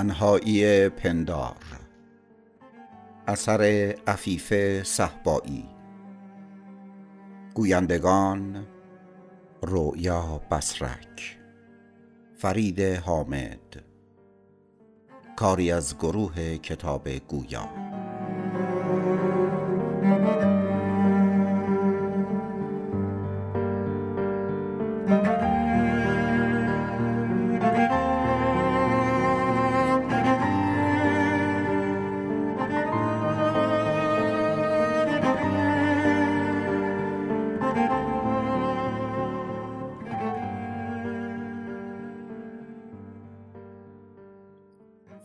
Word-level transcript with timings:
تنهایی 0.00 0.88
پندار. 0.88 1.56
اثر 3.26 3.62
عفیف 4.06 4.52
صحبایی 4.82 5.68
گویندگان 7.54 8.66
رویا 9.62 10.40
بسرک 10.50 11.38
فرید 12.36 12.80
حامد. 12.80 13.84
کاری 15.36 15.72
از 15.72 15.98
گروه 15.98 16.56
کتاب 16.56 17.08
گویا 17.08 17.89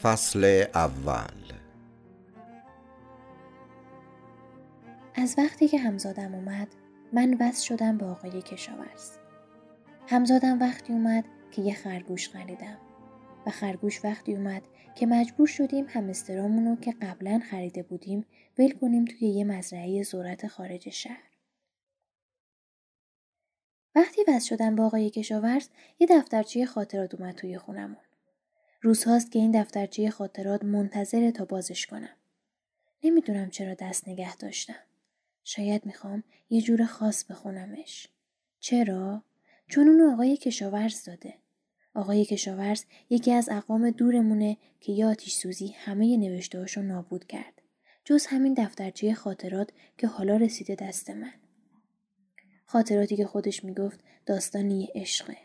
فصل 0.06 0.66
اول. 0.76 1.54
از 5.16 5.36
وقتی 5.38 5.68
که 5.68 5.80
همزادم 5.80 6.36
اومد 6.36 6.68
من 7.14 7.38
وصل 7.40 7.64
شدم 7.64 7.98
به 7.98 8.06
آقای 8.06 8.42
کشاورز. 8.42 9.18
همزادم 10.08 10.60
وقتی 10.60 10.94
اومد 10.94 11.26
که 11.52 11.62
یه 11.62 11.74
خرگوش 11.74 12.30
خریدم. 12.30 12.78
و 13.46 13.52
خرگوش 13.52 14.06
وقتی 14.06 14.36
اومد 14.36 14.62
که 14.96 15.06
مجبور 15.06 15.48
شدیم 15.48 15.86
همسترامونو 15.90 16.76
که 16.76 16.92
قبلا 16.92 17.42
خریده 17.50 17.84
بودیم 17.84 18.26
ول 18.58 18.72
کنیم 18.72 19.06
توی 19.06 19.28
یه 19.28 19.44
مزرعه 19.44 20.04
ذرت 20.04 20.48
خارج 20.48 20.90
شهر. 20.90 21.32
وقتی 23.96 24.22
وصل 24.28 24.56
شدم 24.56 24.76
با 24.76 24.86
آقای 24.86 25.10
کشاورز 25.10 25.70
یه 26.00 26.08
دفترچه 26.08 26.66
خاطرات 26.66 27.16
اومد 27.16 27.36
توی 27.36 27.58
خونمون. 27.58 28.05
روزهاست 28.86 29.32
که 29.32 29.40
این 29.40 29.62
دفترچه 29.62 30.10
خاطرات 30.10 30.64
منتظر 30.64 31.32
تا 31.32 31.46
بازش 31.46 31.86
کنم. 31.86 32.16
نمی‌دونم 33.04 33.50
چرا 33.50 33.74
دست 33.74 34.08
نگه 34.08 34.36
داشتم. 34.36 34.76
شاید 35.44 35.86
می‌خوام 35.86 36.24
یه 36.50 36.62
جور 36.62 36.86
خاص 36.86 37.26
بخونمش. 37.26 38.08
چرا؟ 38.60 39.24
چون 39.68 39.88
اونو 39.88 40.14
آقای 40.14 40.38
کشاورز 40.38 41.04
داده. 41.04 41.34
آقای 41.94 42.26
کشاورز 42.26 42.84
یکی 43.10 43.32
از 43.32 43.50
اقوام 43.50 43.90
دورمونه 43.90 44.58
که 44.80 44.92
یه 44.92 45.06
آتیش 45.06 45.34
سوزی 45.34 45.68
همه 45.68 46.18
نوشتهاشو 46.18 46.82
نابود 46.82 47.28
کرد. 47.28 47.62
جز 48.04 48.26
همین 48.26 48.54
دفترچه 48.54 49.14
خاطرات 49.14 49.70
که 49.98 50.08
حالا 50.08 50.38
رسیده 50.38 50.76
دست 50.76 51.10
من. 51.10 51.34
خاطراتی 52.66 53.16
که 53.16 53.26
خودش 53.26 53.64
می‌گفت 53.64 54.00
داستانی 54.26 54.90
عشقه. 54.96 55.38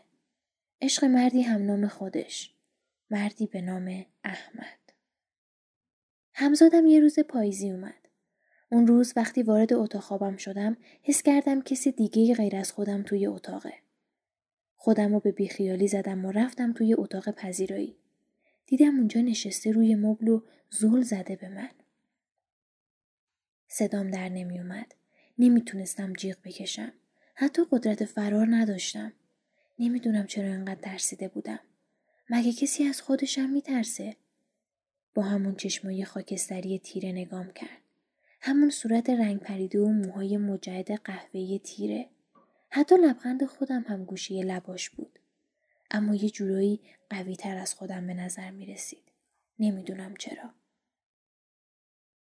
عشق 0.81 1.05
مردی 1.05 1.41
هم 1.41 1.65
نام 1.65 1.87
خودش. 1.87 2.50
مردی 3.11 3.47
به 3.47 3.61
نام 3.61 4.05
احمد. 4.23 4.79
همزادم 6.33 6.85
یه 6.85 6.99
روز 6.99 7.19
پاییزی 7.19 7.71
اومد. 7.71 8.07
اون 8.69 8.87
روز 8.87 9.13
وقتی 9.15 9.43
وارد 9.43 9.73
اتاق 9.73 10.01
خوابم 10.01 10.37
شدم 10.37 10.77
حس 11.03 11.23
کردم 11.23 11.61
کسی 11.61 11.91
دیگه 11.91 12.35
غیر 12.35 12.55
از 12.55 12.71
خودم 12.71 13.03
توی 13.03 13.27
اتاقه. 13.27 13.73
خودم 14.75 15.13
رو 15.13 15.19
به 15.19 15.31
بیخیالی 15.31 15.87
زدم 15.87 16.25
و 16.25 16.31
رفتم 16.31 16.73
توی 16.73 16.93
اتاق 16.93 17.31
پذیرایی. 17.31 17.97
دیدم 18.65 18.95
اونجا 18.95 19.21
نشسته 19.21 19.71
روی 19.71 19.95
مبل 19.95 20.27
و 20.27 20.41
زول 20.69 21.01
زده 21.01 21.35
به 21.35 21.49
من. 21.49 21.71
صدام 23.67 24.11
در 24.11 24.29
نمی 24.29 24.59
اومد. 24.59 24.95
نمی‌تونستم 25.37 26.13
جیغ 26.13 26.37
بکشم. 26.43 26.93
حتی 27.35 27.61
قدرت 27.71 28.05
فرار 28.05 28.47
نداشتم. 28.49 29.13
نمی‌دونم 29.79 30.27
چرا 30.27 30.47
انقدر 30.47 30.81
ترسیده 30.81 31.27
بودم. 31.27 31.59
مگه 32.29 32.53
کسی 32.53 32.83
از 32.83 33.01
خودشم 33.01 33.49
میترسه؟ 33.49 34.15
با 35.13 35.23
همون 35.23 35.55
چشمای 35.55 36.05
خاکستری 36.05 36.79
تیره 36.79 37.11
نگام 37.11 37.51
کرد. 37.51 37.81
همون 38.41 38.69
صورت 38.69 39.09
رنگ 39.09 39.39
پریده 39.39 39.79
و 39.79 39.87
موهای 39.87 40.37
مجعد 40.37 40.91
قهوه‌ای 40.91 41.59
تیره. 41.59 42.09
حتی 42.69 42.95
لبخند 42.95 43.45
خودم 43.45 43.85
هم 43.87 44.05
گوشی 44.05 44.41
لباش 44.41 44.89
بود. 44.89 45.19
اما 45.91 46.15
یه 46.15 46.29
جورایی 46.29 46.79
قوی 47.09 47.35
تر 47.35 47.57
از 47.57 47.73
خودم 47.73 48.07
به 48.07 48.13
نظر 48.13 48.51
می 48.51 48.65
رسید. 48.65 49.03
نمی‌دونم 49.59 50.15
چرا. 50.15 50.49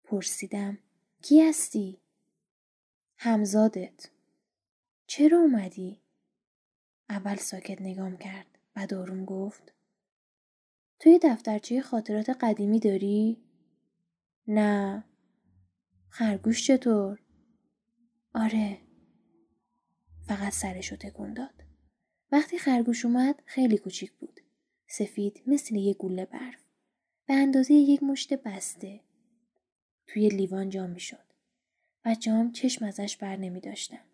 پرسیدم 0.04 0.78
کی 1.22 1.40
هستی؟ 1.40 1.98
همزادت. 3.16 4.08
چرا 5.06 5.38
اومدی؟ 5.38 6.00
اول 7.08 7.36
ساکت 7.36 7.80
نگام 7.82 8.16
کرد. 8.16 8.46
بعد 8.74 8.94
آروم 8.94 9.24
گفت 9.24 9.72
توی 11.00 11.20
دفترچه 11.22 11.80
خاطرات 11.80 12.30
قدیمی 12.30 12.80
داری؟ 12.80 13.42
نه. 14.48 15.04
خرگوش 16.08 16.66
چطور؟ 16.66 17.18
آره. 18.34 18.78
فقط 20.26 20.52
سرشو 20.52 20.96
تکون 20.96 21.34
داد. 21.34 21.64
وقتی 22.32 22.58
خرگوش 22.58 23.04
اومد 23.04 23.42
خیلی 23.44 23.78
کوچیک 23.78 24.12
بود. 24.12 24.40
سفید 24.86 25.42
مثل 25.46 25.74
یه 25.76 25.94
گوله 25.94 26.24
برف. 26.24 26.64
به 27.26 27.34
اندازه 27.34 27.74
یک 27.74 28.02
مشت 28.02 28.34
بسته. 28.34 29.00
توی 30.06 30.28
لیوان 30.28 30.68
جا 30.68 30.86
می 30.86 31.00
شد. 31.00 31.32
بچه 32.04 32.30
هم 32.30 32.52
چشم 32.52 32.84
ازش 32.84 33.16
بر 33.16 33.36
نمی 33.36 33.60
داشتن. 33.60 34.09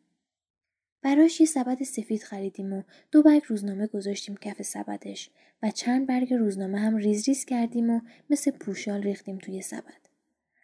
براش 1.06 1.40
یه 1.40 1.46
سبد 1.46 1.82
سفید 1.82 2.22
خریدیم 2.22 2.72
و 2.72 2.82
دو 3.10 3.22
برگ 3.22 3.42
روزنامه 3.46 3.86
گذاشتیم 3.86 4.36
کف 4.36 4.62
سبدش 4.62 5.30
و 5.62 5.70
چند 5.70 6.06
برگ 6.06 6.34
روزنامه 6.34 6.78
هم 6.78 6.96
ریز 6.96 7.28
ریز 7.28 7.44
کردیم 7.44 7.90
و 7.90 8.00
مثل 8.30 8.50
پوشال 8.50 9.02
ریختیم 9.02 9.38
توی 9.38 9.62
سبد. 9.62 10.08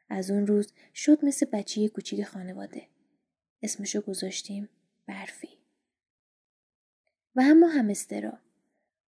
از 0.09 0.31
اون 0.31 0.47
روز 0.47 0.73
شد 0.95 1.25
مثل 1.25 1.47
بچه 1.47 1.89
کوچیک 1.89 2.25
خانواده. 2.25 2.83
اسمشو 3.63 4.01
گذاشتیم 4.01 4.69
برفی. 5.07 5.49
و 7.37 7.41
اما 7.45 7.67
همسترا. 7.67 8.39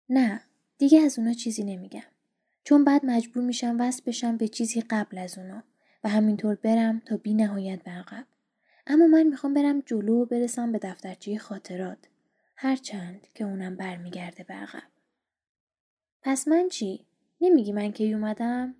نه 0.09 0.41
دیگه 0.77 1.01
از 1.01 1.19
اونا 1.19 1.33
چیزی 1.33 1.63
نمیگم. 1.63 2.09
چون 2.63 2.83
بعد 2.83 3.05
مجبور 3.05 3.43
میشم 3.43 3.77
وصل 3.79 4.03
بشم 4.05 4.37
به 4.37 4.47
چیزی 4.47 4.81
قبل 4.81 5.17
از 5.17 5.37
اونا 5.37 5.63
و 6.03 6.09
همینطور 6.09 6.55
برم 6.55 6.99
تا 6.99 7.17
بی 7.17 7.33
نهایت 7.33 7.83
به 7.83 7.91
عقب. 7.91 8.25
اما 8.91 9.07
من 9.07 9.23
می‌خوام 9.23 9.53
برم 9.53 9.79
جلو 9.79 10.21
و 10.21 10.25
برسم 10.25 10.71
به 10.71 10.79
دفترچه 10.79 11.37
خاطرات. 11.37 11.97
هرچند 12.55 13.27
که 13.33 13.43
اونم 13.43 13.75
برمیگرده 13.75 14.43
به 14.43 14.53
عقب. 14.53 14.83
پس 16.21 16.47
من 16.47 16.69
چی؟ 16.69 17.05
نمیگی 17.41 17.71
من 17.71 17.91
کی 17.91 18.13
اومدم؟ 18.13 18.75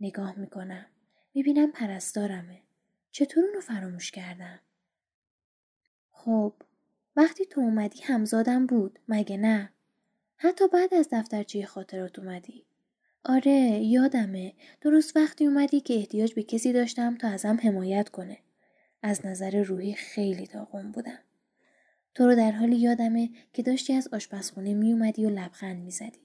نگاه 0.00 0.38
می‌کنم. 0.38 0.86
می‌بینم 1.34 1.72
پرستارمه. 1.72 2.62
چطور 3.10 3.44
اونو 3.44 3.60
فراموش 3.60 4.10
کردم؟ 4.10 4.60
خب 6.12 6.52
وقتی 7.16 7.44
تو 7.46 7.60
اومدی 7.60 8.02
همزادم 8.02 8.66
بود 8.66 8.98
مگه 9.08 9.36
نه؟ 9.36 9.72
حتی 10.36 10.68
بعد 10.68 10.94
از 10.94 11.08
دفترچه 11.12 11.66
خاطرات 11.66 12.18
اومدی. 12.18 12.64
آره 13.24 13.80
یادمه 13.84 14.52
درست 14.80 15.16
وقتی 15.16 15.46
اومدی 15.46 15.80
که 15.80 15.94
احتیاج 15.94 16.34
به 16.34 16.42
کسی 16.42 16.72
داشتم 16.72 17.16
تا 17.16 17.28
ازم 17.28 17.58
حمایت 17.62 18.08
کنه. 18.08 18.38
از 19.06 19.26
نظر 19.26 19.62
روحی 19.62 19.94
خیلی 19.94 20.46
داغون 20.46 20.92
بودم. 20.92 21.18
تو 22.14 22.26
رو 22.26 22.34
در 22.34 22.50
حالی 22.50 22.76
یادمه 22.76 23.30
که 23.52 23.62
داشتی 23.62 23.92
از 23.92 24.08
آشپزخونه 24.08 24.74
می 24.74 24.92
اومدی 24.92 25.26
و 25.26 25.30
لبخند 25.30 25.84
می 25.84 25.90
زدی. 25.90 26.20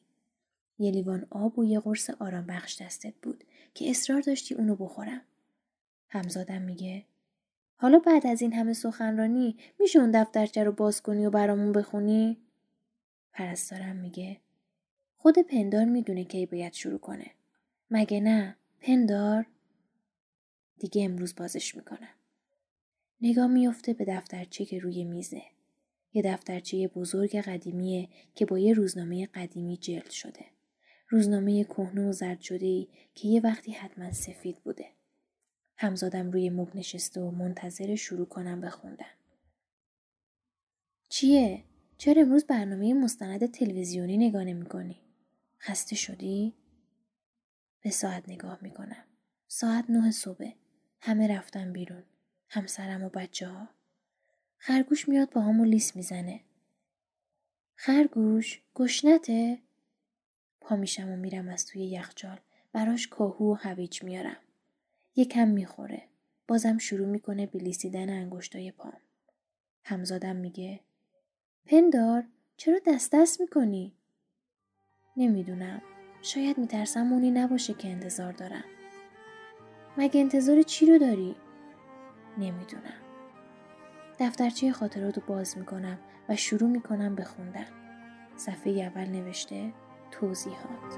یه 0.79 0.91
لیوان 0.91 1.27
آب 1.29 1.59
و 1.59 1.65
یه 1.65 1.79
قرص 1.79 2.09
آرام 2.09 2.45
بخش 2.45 2.81
دستت 2.81 3.13
بود 3.21 3.43
که 3.73 3.89
اصرار 3.89 4.21
داشتی 4.21 4.55
اونو 4.55 4.75
بخورم. 4.75 5.21
همزادم 6.09 6.61
میگه 6.61 7.05
حالا 7.75 7.99
بعد 7.99 8.27
از 8.27 8.41
این 8.41 8.53
همه 8.53 8.73
سخنرانی 8.73 9.57
میشه 9.79 9.99
اون 9.99 10.11
دفترچه 10.11 10.63
رو 10.63 10.71
باز 10.71 11.01
کنی 11.01 11.25
و 11.25 11.29
برامون 11.29 11.71
بخونی؟ 11.71 12.37
پرستارم 13.33 13.95
میگه 13.95 14.37
خود 15.17 15.39
پندار 15.39 15.85
می‌دونه 15.85 16.23
کی 16.23 16.45
باید 16.45 16.73
شروع 16.73 16.99
کنه. 16.99 17.31
مگه 17.91 18.19
نه؟ 18.19 18.55
پندار؟ 18.81 19.45
دیگه 20.79 21.03
امروز 21.05 21.35
بازش 21.35 21.75
می‌کنم. 21.75 22.20
نگاه 23.21 23.47
میافته 23.47 23.93
به 23.93 24.05
دفترچه 24.05 24.65
که 24.65 24.79
روی 24.79 25.03
میزه. 25.03 25.41
یه 26.13 26.21
دفترچه 26.21 26.87
بزرگ 26.87 27.35
قدیمیه 27.35 28.09
که 28.35 28.45
با 28.45 28.59
یه 28.59 28.73
روزنامه 28.73 29.25
قدیمی 29.25 29.77
جلد 29.77 30.09
شده. 30.09 30.45
روزنامه 31.09 31.63
کهنه 31.63 32.09
و 32.09 32.11
زرد 32.11 32.41
شده 32.41 32.65
ای 32.65 32.87
که 33.15 33.27
یه 33.27 33.41
وقتی 33.41 33.71
حتما 33.71 34.11
سفید 34.11 34.57
بوده. 34.63 34.85
همزادم 35.77 36.31
روی 36.31 36.49
مب 36.49 36.75
نشسته 36.75 37.21
و 37.21 37.31
منتظر 37.31 37.95
شروع 37.95 38.25
کنم 38.25 38.61
بخوندن. 38.61 39.05
چیه؟ 41.09 41.63
چرا 41.97 42.21
امروز 42.21 42.45
برنامه 42.45 42.93
مستند 42.93 43.51
تلویزیونی 43.51 44.17
نگاه 44.17 44.43
نمی 44.43 44.65
کنی؟ 44.65 45.01
خسته 45.59 45.95
شدی؟ 45.95 46.53
به 47.83 47.89
ساعت 47.89 48.29
نگاه 48.29 48.59
می‌کنم. 48.61 49.05
ساعت 49.47 49.89
نه 49.89 50.11
صبح. 50.11 50.51
همه 50.99 51.27
رفتن 51.27 51.73
بیرون. 51.73 52.03
همسرم 52.53 53.03
و 53.03 53.09
بچه 53.09 53.47
ها. 53.47 53.67
خرگوش 54.57 55.09
میاد 55.09 55.29
با 55.29 55.41
همون 55.41 55.67
لیس 55.67 55.95
می‌زنه. 55.95 56.39
خرگوش 57.75 58.61
گشنته؟ 58.75 59.59
پا 60.61 60.75
میشم 60.75 61.11
و 61.11 61.15
میرم 61.15 61.49
از 61.49 61.65
توی 61.65 61.85
یخچال. 61.85 62.39
براش 62.73 63.07
کاهو 63.07 63.51
و 63.51 63.53
هویج 63.53 64.03
میارم. 64.03 64.37
یکم 65.15 65.47
می‌خوره. 65.47 66.03
بازم 66.47 66.77
شروع 66.77 67.07
می‌کنه 67.07 67.45
بلیسیدن 67.45 68.09
انگشتای 68.09 68.71
پام. 68.71 68.97
همزادم 69.83 70.35
میگه 70.35 70.79
پندار 71.65 72.23
چرا 72.57 72.79
دست 72.87 73.11
دست 73.15 73.41
می‌کنی؟ 73.41 73.93
نمی‌دونم. 75.17 75.81
شاید 76.21 76.57
میترسم 76.57 77.03
مونی 77.03 77.31
نباشه 77.31 77.73
که 77.73 77.87
انتظار 77.87 78.33
دارم. 78.33 78.65
مگه 79.97 80.19
انتظار 80.19 80.61
چی 80.61 80.85
رو 80.85 80.97
داری؟ 80.97 81.35
نمی‌دونم. 82.37 83.01
دفترچه 84.19 84.71
خاطرات 84.71 85.17
رو 85.17 85.23
باز 85.27 85.57
می‌کنم 85.57 85.99
و 86.29 86.35
شروع 86.35 86.69
می‌کنم 86.69 87.15
به 87.15 87.23
خوندن. 87.23 87.67
صفحه 88.35 88.71
اول 88.71 89.09
نوشته 89.09 89.73
توضیحات. 90.11 90.97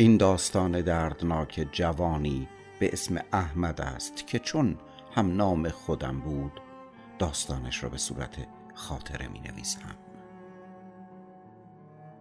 این 0.00 0.16
داستان 0.16 0.80
دردناک 0.80 1.68
جوانی 1.72 2.48
به 2.78 2.92
اسم 2.92 3.20
احمد 3.32 3.80
است 3.80 4.26
که 4.26 4.38
چون 4.38 4.78
هم 5.12 5.36
نام 5.36 5.68
خودم 5.68 6.20
بود 6.20 6.60
داستانش 7.18 7.82
را 7.82 7.88
به 7.88 7.98
صورت 7.98 8.46
خاطره 8.74 9.28
می 9.28 9.40
نویسم 9.40 9.96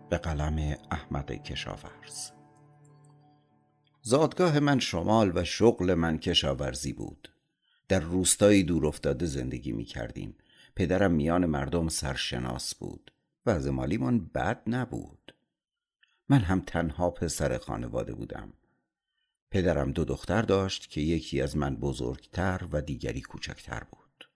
به 0.09 0.17
قلم 0.17 0.77
احمد 0.91 1.31
کشاورز. 1.31 2.31
زادگاه 4.01 4.59
من 4.59 4.79
شمال 4.79 5.31
و 5.35 5.43
شغل 5.43 5.93
من 5.93 6.17
کشاورزی 6.17 6.93
بود. 6.93 7.31
در 7.87 7.99
روستایی 7.99 8.63
دور 8.63 8.87
افتاده 8.87 9.25
زندگی 9.25 9.71
می 9.71 9.85
کردیم 9.85 10.35
پدرم 10.75 11.11
میان 11.11 11.45
مردم 11.45 11.87
سرشناس 11.87 12.75
بود 12.75 13.11
و 13.45 13.49
از 13.49 13.67
مالیمان 13.67 14.25
بد 14.25 14.61
نبود. 14.67 15.33
من 16.29 16.39
هم 16.39 16.61
تنها 16.61 17.09
پسر 17.09 17.57
خانواده 17.57 18.13
بودم. 18.13 18.53
پدرم 19.51 19.91
دو 19.91 20.05
دختر 20.05 20.41
داشت 20.41 20.89
که 20.89 21.01
یکی 21.01 21.41
از 21.41 21.57
من 21.57 21.75
بزرگتر 21.75 22.67
و 22.71 22.81
دیگری 22.81 23.21
کوچکتر 23.21 23.83
بود. 23.83 24.29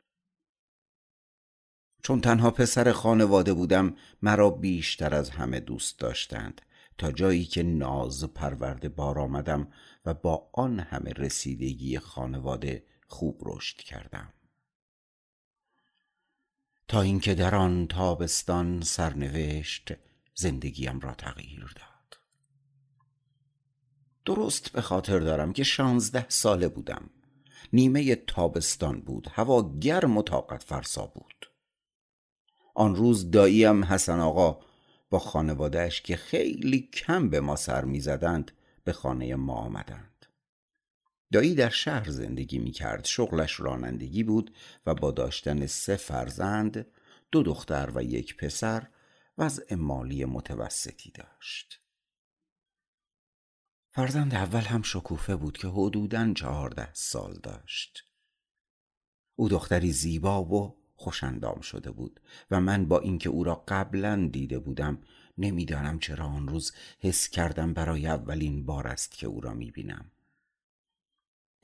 چون 2.03 2.21
تنها 2.21 2.51
پسر 2.51 2.91
خانواده 2.91 3.53
بودم 3.53 3.95
مرا 4.21 4.49
بیشتر 4.49 5.15
از 5.15 5.29
همه 5.29 5.59
دوست 5.59 5.99
داشتند 5.99 6.61
تا 6.97 7.11
جایی 7.11 7.45
که 7.45 7.63
ناز 7.63 8.23
پرورده 8.23 8.89
بار 8.89 9.19
آمدم 9.19 9.67
و 10.05 10.13
با 10.13 10.49
آن 10.53 10.79
همه 10.79 11.11
رسیدگی 11.11 11.99
خانواده 11.99 12.83
خوب 13.07 13.41
رشد 13.45 13.77
کردم. 13.77 14.33
تا 16.87 17.01
اینکه 17.01 17.35
در 17.35 17.55
آن 17.55 17.87
تابستان 17.87 18.81
سرنوشت 18.81 19.93
زندگیم 20.35 20.99
را 20.99 21.13
تغییر 21.13 21.73
داد. 21.75 22.19
درست 24.25 24.71
به 24.71 24.81
خاطر 24.81 25.19
دارم 25.19 25.53
که 25.53 25.63
شانزده 25.63 26.25
ساله 26.29 26.67
بودم. 26.67 27.09
نیمه 27.73 28.15
تابستان 28.15 29.01
بود. 29.01 29.27
هوا 29.31 29.77
گرم 29.79 30.17
و 30.17 30.21
طاقت 30.21 30.63
فرسا 30.63 31.05
بود. 31.05 31.49
آن 32.75 32.95
روز 32.95 33.31
داییم 33.31 33.85
حسن 33.85 34.19
آقا 34.19 34.59
با 35.09 35.19
خانوادهش 35.19 36.01
که 36.01 36.15
خیلی 36.15 36.89
کم 36.93 37.29
به 37.29 37.39
ما 37.39 37.55
سر 37.55 37.85
می‌زدند 37.85 38.51
به 38.83 38.93
خانه 38.93 39.35
ما 39.35 39.53
آمدند. 39.53 40.25
دایی 41.31 41.55
در 41.55 41.69
شهر 41.69 42.09
زندگی 42.09 42.59
می 42.59 42.71
کرد 42.71 43.05
شغلش 43.05 43.59
رانندگی 43.59 44.23
بود 44.23 44.53
و 44.85 44.93
با 44.95 45.11
داشتن 45.11 45.65
سه 45.65 45.95
فرزند 45.95 46.85
دو 47.31 47.43
دختر 47.43 47.91
و 47.95 48.03
یک 48.03 48.37
پسر 48.37 48.87
وضع 49.37 49.75
مالی 49.75 50.25
متوسطی 50.25 51.11
داشت. 51.11 51.81
فرزند 53.89 54.35
اول 54.35 54.61
هم 54.61 54.81
شکوفه 54.81 55.35
بود 55.35 55.57
که 55.57 55.67
حدوداً 55.67 56.33
چهارده 56.33 56.93
سال 56.93 57.39
داشت. 57.43 58.03
او 59.35 59.49
دختری 59.49 59.91
زیبا 59.91 60.43
و 60.43 60.83
خوشندام 60.95 61.61
شده 61.61 61.91
بود 61.91 62.19
و 62.51 62.61
من 62.61 62.85
با 62.85 62.99
اینکه 62.99 63.29
او 63.29 63.43
را 63.43 63.63
قبلا 63.67 64.29
دیده 64.31 64.59
بودم 64.59 65.01
نمی‌دانم 65.37 65.99
چرا 65.99 66.25
آن 66.25 66.47
روز 66.47 66.73
حس 66.99 67.29
کردم 67.29 67.73
برای 67.73 68.07
اولین 68.07 68.65
بار 68.65 68.87
است 68.87 69.11
که 69.11 69.27
او 69.27 69.41
را 69.41 69.53
می‌بینم. 69.53 70.11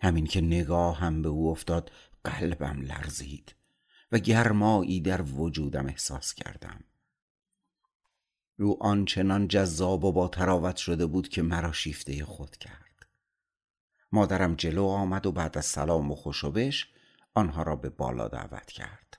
همین 0.01 0.25
که 0.27 0.41
نگاه 0.41 0.97
هم 0.97 1.21
به 1.21 1.29
او 1.29 1.51
افتاد 1.51 1.91
قلبم 2.23 2.81
لرزید 2.81 3.55
و 4.11 4.19
گرمایی 4.19 5.01
در 5.01 5.21
وجودم 5.21 5.87
احساس 5.87 6.33
کردم. 6.33 6.83
او 8.59 8.83
آنچنان 8.83 9.47
جذاب 9.47 10.03
و 10.03 10.11
با 10.11 10.27
تراوت 10.27 10.75
شده 10.75 11.05
بود 11.05 11.29
که 11.29 11.41
مرا 11.41 11.71
شیفته 11.71 12.25
خود 12.25 12.57
کرد. 12.57 13.05
مادرم 14.11 14.55
جلو 14.55 14.85
آمد 14.85 15.25
و 15.25 15.31
بعد 15.31 15.57
از 15.57 15.65
سلام 15.65 16.11
و 16.11 16.15
خوشوبش 16.15 16.93
آنها 17.33 17.63
را 17.63 17.75
به 17.75 17.89
بالا 17.89 18.27
دعوت 18.27 18.65
کرد. 18.65 19.17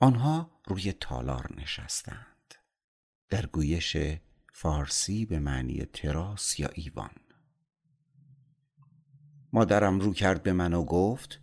آنها 0.00 0.60
روی 0.66 0.92
تالار 0.92 1.54
نشستند. 1.56 2.54
در 3.28 3.46
گویش 3.46 3.96
فارسی 4.52 5.24
به 5.24 5.38
معنی 5.38 5.84
تراس 5.84 6.58
یا 6.58 6.68
ایوان. 6.74 7.14
مادرم 9.52 10.00
رو 10.00 10.12
کرد 10.12 10.42
به 10.42 10.52
من 10.52 10.74
و 10.74 10.84
گفت 10.84 11.40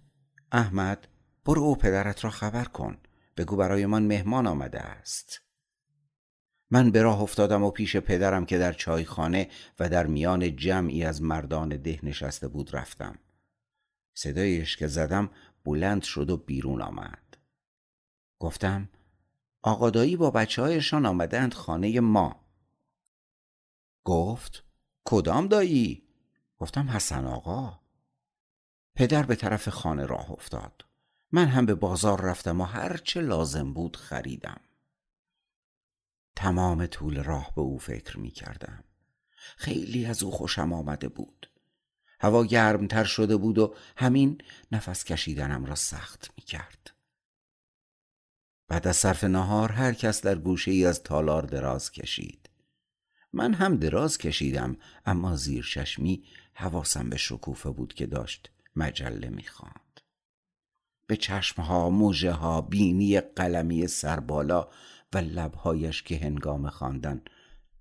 احمد 0.51 1.07
برو 1.45 1.61
او 1.61 1.75
پدرت 1.75 2.23
را 2.23 2.29
خبر 2.29 2.65
کن. 2.65 2.97
بگو 3.37 3.55
برای 3.55 3.85
من 3.85 4.03
مهمان 4.03 4.47
آمده 4.47 4.79
است. 4.79 5.44
من 6.71 6.91
به 6.91 7.01
راه 7.01 7.21
افتادم 7.21 7.63
و 7.63 7.71
پیش 7.71 7.97
پدرم 7.97 8.45
که 8.45 8.57
در 8.57 8.73
چایخانه 8.73 9.49
و 9.79 9.89
در 9.89 10.07
میان 10.07 10.55
جمعی 10.55 11.03
از 11.03 11.21
مردان 11.21 11.69
ده 11.69 11.99
نشسته 12.03 12.47
بود 12.47 12.75
رفتم. 12.75 13.19
صدایش 14.13 14.77
که 14.77 14.87
زدم 14.87 15.29
بلند 15.65 16.03
شد 16.03 16.29
و 16.29 16.37
بیرون 16.37 16.81
آمد. 16.81 17.37
گفتم 18.39 18.89
آقادایی 19.61 20.15
با 20.15 20.31
بچه 20.31 20.61
هایشان 20.61 21.05
آمدند 21.05 21.53
خانه 21.53 21.99
ما. 21.99 22.45
گفت 24.03 24.63
کدام 25.05 25.47
دایی؟ 25.47 26.03
گفتم 26.57 26.89
حسن 26.89 27.25
آقا. 27.25 27.79
پدر 28.95 29.23
به 29.23 29.35
طرف 29.35 29.69
خانه 29.69 30.05
راه 30.05 30.31
افتاد. 30.31 30.85
من 31.31 31.45
هم 31.45 31.65
به 31.65 31.75
بازار 31.75 32.21
رفتم 32.21 32.61
و 32.61 32.63
هرچه 32.63 33.21
لازم 33.21 33.73
بود 33.73 33.97
خریدم. 33.97 34.61
تمام 36.35 36.85
طول 36.85 37.23
راه 37.23 37.51
به 37.55 37.61
او 37.61 37.79
فکر 37.79 38.19
می 38.19 38.31
کردم 38.31 38.83
خیلی 39.57 40.05
از 40.05 40.23
او 40.23 40.31
خوشم 40.31 40.73
آمده 40.73 41.07
بود. 41.07 41.49
هوا 42.19 42.45
گرمتر 42.45 43.03
شده 43.03 43.37
بود 43.37 43.57
و 43.57 43.75
همین 43.97 44.41
نفس 44.71 45.03
کشیدنم 45.03 45.65
را 45.65 45.75
سخت 45.75 46.31
می 46.37 46.43
کرد 46.43 46.91
بعد 48.67 48.87
از 48.87 48.97
صرف 48.97 49.23
نهار 49.23 49.71
هر 49.71 49.93
کس 49.93 50.21
در 50.21 50.35
گوشه 50.35 50.71
ای 50.71 50.85
از 50.85 51.03
تالار 51.03 51.41
دراز 51.41 51.91
کشید. 51.91 52.49
من 53.33 53.53
هم 53.53 53.77
دراز 53.77 54.17
کشیدم 54.17 54.77
اما 55.05 55.35
زیر 55.35 55.63
ششمی 55.63 56.23
حواسم 56.53 57.09
به 57.09 57.17
شکوفه 57.17 57.69
بود 57.69 57.93
که 57.93 58.05
داشت 58.05 58.51
مجله 58.75 59.29
می‌خواند. 59.29 60.01
به 61.07 61.17
چشمها 61.17 61.89
موجه 61.89 62.31
ها 62.31 62.61
بینی 62.61 63.19
قلمی 63.19 63.87
سربالا 63.87 64.67
و 65.15 65.17
لبهایش 65.17 66.03
که 66.03 66.17
هنگام 66.17 66.69
خواندن 66.69 67.21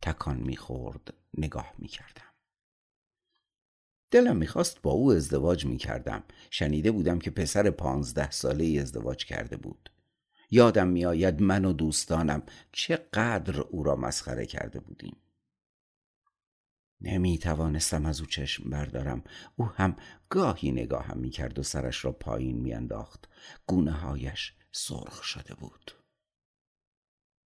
تکان 0.02 0.36
می‌خورد 0.36 1.14
نگاه 1.38 1.74
می‌کردم. 1.78 2.32
دلم 4.10 4.36
می‌خواست 4.36 4.82
با 4.82 4.90
او 4.90 5.12
ازدواج 5.12 5.66
می‌کردم. 5.66 6.24
شنیده 6.50 6.90
بودم 6.90 7.18
که 7.18 7.30
پسر 7.30 7.70
پانزده 7.70 8.30
ساله 8.30 8.80
ازدواج 8.80 9.24
کرده 9.24 9.56
بود. 9.56 9.90
یادم 10.50 10.88
میآید 10.88 11.42
من 11.42 11.64
و 11.64 11.72
دوستانم 11.72 12.42
چقدر 12.72 13.60
او 13.60 13.82
را 13.82 13.96
مسخره 13.96 14.46
کرده 14.46 14.80
بودیم. 14.80 15.16
نمی 17.00 17.38
توانستم 17.38 18.06
از 18.06 18.20
او 18.20 18.26
چشم 18.26 18.70
بردارم. 18.70 19.24
او 19.56 19.66
هم 19.66 19.96
گاهی 20.28 20.72
نگاهم 20.72 21.18
می 21.18 21.30
کرد 21.30 21.58
و 21.58 21.62
سرش 21.62 22.04
را 22.04 22.12
پایین 22.12 22.60
می 22.60 22.74
انداخت 22.74 23.28
گونه 23.66 23.92
هایش 23.92 24.54
سرخ 24.72 25.22
شده 25.22 25.54
بود. 25.54 26.03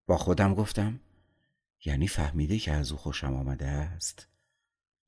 با 0.09 0.17
خودم 0.17 0.55
گفتم 0.55 1.01
یعنی 1.85 2.09
فهمیده 2.09 2.59
که 2.59 2.73
از 2.73 2.93
او 2.93 2.99
خوشم 2.99 3.35
آمده 3.35 3.67
است؟ 3.67 4.29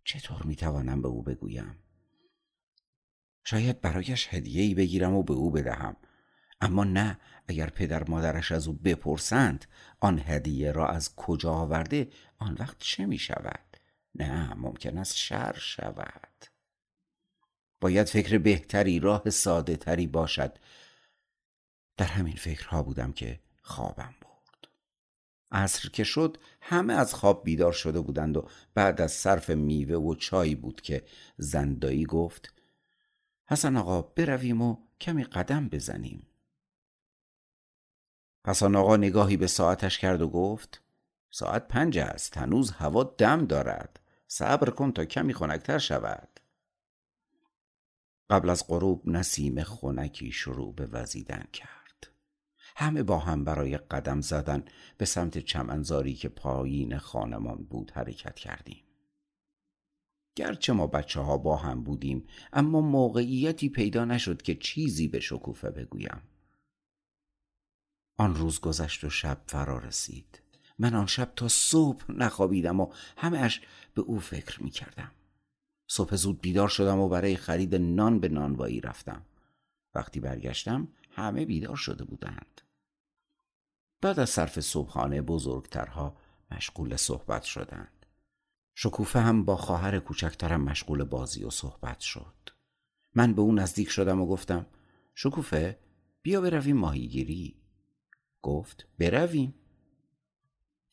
چطور 0.05 0.43
می‌توانم 0.43 1.03
به 1.03 1.09
او 1.09 1.23
بگویم؟ 1.23 1.79
شاید 3.45 3.81
برایش 3.81 4.29
هدیه 4.35 4.75
بگیرم 4.75 5.15
و 5.15 5.23
به 5.23 5.35
او 5.35 5.51
بدهم. 5.51 5.97
اما 6.61 6.85
نه 6.85 7.19
اگر 7.49 7.71
پدر 7.71 8.05
مادرش 8.11 8.53
از 8.53 8.69
او 8.69 8.75
بپرسند 8.75 9.67
آن 10.01 10.23
هدیه 10.27 10.73
را 10.73 10.89
از 10.89 11.15
کجا 11.15 11.53
آورده 11.53 12.09
آن 12.39 12.57
وقت 12.59 12.79
چه 12.79 13.07
می 13.07 13.19
شود؟ 13.19 13.77
نه 14.15 14.55
ممکن 14.55 14.99
است 14.99 15.17
شر 15.17 15.57
شود. 15.59 16.45
باید 17.81 18.09
فکر 18.09 18.39
بهتری 18.39 19.01
راه 19.01 19.31
ساده 19.31 19.77
تری 19.77 20.07
باشد. 20.07 20.59
در 21.97 22.07
همین 22.07 22.37
فکرها 22.37 22.83
بودم 22.83 23.13
که 23.13 23.41
خوابم 23.63 24.15
برد. 24.21 24.30
عصر 25.53 25.89
که 25.89 26.05
شد 26.05 26.39
همه 26.61 26.95
از 26.95 27.15
خواب 27.15 27.45
بیدار 27.45 27.73
شده 27.73 28.01
بودند 28.01 28.37
و 28.37 28.49
بعد 28.75 29.01
از 29.01 29.13
صرف 29.13 29.51
میوه 29.51 29.97
و 29.97 30.15
چای 30.15 30.55
بود 30.55 30.81
که 30.81 31.05
زندایی 31.37 32.05
گفت 32.05 32.55
حسن 33.47 33.77
آقا 33.77 34.03
برویم 34.03 34.63
و 34.63 34.77
کمی 35.01 35.25
قدم 35.25 35.69
بزنیم. 35.69 36.27
حسن 38.47 38.77
آقا 38.77 38.97
نگاهی 38.97 39.37
به 39.37 39.47
ساعتش 39.47 39.99
کرد 39.99 40.23
و 40.23 40.29
گفت 40.29 40.83
ساعت 41.31 41.69
پنج 41.69 41.99
است 41.99 42.37
هنوز 42.37 42.71
هوا 42.71 43.05
دم 43.05 43.47
دارد 43.47 44.01
صبر 44.27 44.71
کن 44.71 44.93
تا 44.93 45.05
کمی 45.05 45.35
خنکتر 45.35 45.79
شود. 45.79 46.41
قبل 48.31 48.51
از 48.51 48.67
غروب 48.69 49.09
نسیم 49.09 49.63
خنکی 49.63 50.33
شروع 50.33 50.75
به 50.75 50.87
وزیدن 50.87 51.45
کرد. 51.53 51.80
همه 52.81 53.03
با 53.03 53.19
هم 53.19 53.45
برای 53.45 53.77
قدم 53.77 54.21
زدن 54.21 54.65
به 54.99 55.05
سمت 55.05 55.39
چمنزاری 55.39 56.15
که 56.15 56.29
پایین 56.29 56.99
خانمان 56.99 57.57
بود 57.57 57.91
حرکت 57.91 58.35
کردیم. 58.35 58.85
گرچه 60.37 60.73
ما 60.73 60.87
بچه 60.87 61.21
ها 61.21 61.39
با 61.39 61.57
هم 61.57 61.83
بودیم 61.83 62.27
اما 62.53 62.81
موقعیتی 62.81 63.69
پیدا 63.69 64.05
نشد 64.05 64.43
که 64.43 64.55
چیزی 64.55 65.09
به 65.09 65.21
شکوفه 65.21 65.71
بگویم. 65.71 66.23
آن 68.19 68.35
روز 68.35 68.61
گذشت 68.61 69.05
و 69.05 69.11
شب 69.11 69.43
فرا 69.47 69.79
رسید. 69.79 70.43
من 70.79 70.95
آن 70.95 71.07
شب 71.07 71.33
تا 71.37 71.49
صبح 71.49 72.13
نخوابیدم 72.13 72.81
و 72.81 72.93
همهش 73.17 73.61
به 73.95 74.03
او 74.03 74.19
فکر 74.19 74.63
می 74.63 74.71
کردم 74.71 75.11
صبح 75.91 76.17
زود 76.17 76.41
بیدار 76.41 76.69
شدم 76.69 76.99
و 76.99 77.09
برای 77.09 77.37
خرید 77.37 77.75
نان 77.75 78.21
به 78.21 78.29
نانوایی 78.29 78.81
رفتم. 78.81 79.23
وقتی 79.95 80.21
برگشتم 80.21 80.89
همه 81.11 81.45
بیدار 81.45 81.77
شده 81.77 82.05
بودند. 82.05 82.61
بعد 84.01 84.21
از 84.21 84.31
صرف 84.31 84.61
صبحانه 84.61 85.23
بزرگترها 85.23 86.17
مشغول 86.51 86.97
صحبت 86.97 87.43
شدند. 87.43 88.07
شکوفه 88.75 89.21
هم 89.21 89.45
با 89.45 89.57
خواهر 89.57 89.99
کوچکترم 89.99 90.61
مشغول 90.61 91.05
بازی 91.05 91.45
و 91.45 91.51
صحبت 91.51 92.01
شد. 92.01 92.35
من 93.15 93.35
به 93.35 93.43
او 93.43 93.53
نزدیک 93.53 93.91
شدم 93.91 94.21
و 94.21 94.27
گفتم 94.27 94.67
شکوفه 95.15 95.79
بیا 96.23 96.41
برویم 96.41 96.77
ماهیگیری. 96.77 97.57
گفت 98.43 98.87
برویم. 98.99 99.55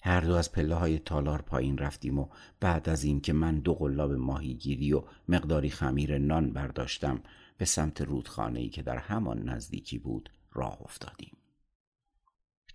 هر 0.03 0.21
دو 0.21 0.33
از 0.33 0.51
پله 0.51 0.75
های 0.75 0.99
تالار 0.99 1.41
پایین 1.41 1.77
رفتیم 1.77 2.19
و 2.19 2.29
بعد 2.59 2.89
از 2.89 3.03
اینکه 3.03 3.33
من 3.33 3.59
دو 3.59 3.73
قلاب 3.73 4.11
ماهیگیری 4.11 4.93
و 4.93 5.03
مقداری 5.27 5.69
خمیر 5.69 6.17
نان 6.17 6.53
برداشتم 6.53 7.23
به 7.57 7.65
سمت 7.65 8.01
رودخانه 8.01 8.59
ای 8.59 8.69
که 8.69 8.81
در 8.81 8.97
همان 8.97 9.49
نزدیکی 9.49 9.97
بود 9.97 10.29
راه 10.53 10.81
افتادیم. 10.81 11.37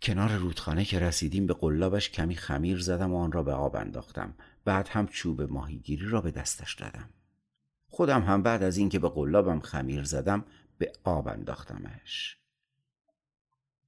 کنار 0.03 0.37
رودخانه 0.37 0.85
که 0.85 0.99
رسیدیم 0.99 1.47
به 1.47 1.55
قلابش 1.55 2.11
کمی 2.11 2.37
خمیر 2.37 2.79
زدم 2.79 3.13
و 3.13 3.19
آن 3.19 3.33
را 3.33 3.43
به 3.43 3.53
آب 3.53 3.77
انداختم. 3.77 4.35
بعد 4.65 4.89
هم 4.89 5.07
چوب 5.07 5.43
ماهیگیری 5.43 6.07
را 6.07 6.21
به 6.21 6.31
دستش 6.31 6.75
دادم. 6.75 7.09
خودم 7.89 8.23
هم 8.23 8.43
بعد 8.43 8.63
از 8.63 8.77
اینکه 8.77 8.99
به 8.99 9.09
قلابم 9.09 9.61
خمیر 9.61 10.05
زدم 10.05 10.45
به 10.79 10.93
آب 11.05 11.29
انداختمش. 11.29 12.37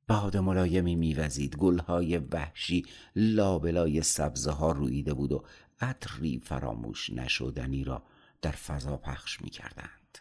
باد 0.09 0.37
ملایمی 0.37 0.97
میوزید. 0.97 1.57
گلهای 1.57 2.19
وحشی 2.19 2.87
لابلای 3.17 4.03
سبزه 4.03 4.51
ها 4.51 4.73
رویده 4.73 5.15
بود 5.15 5.33
و 5.33 5.45
عطری 5.81 6.43
فراموش 6.45 7.11
نشدنی 7.11 7.85
را 7.85 8.03
در 8.43 8.51
فضا 8.51 8.97
پخش 8.97 9.41
می 9.41 9.51
کردند. 9.51 10.19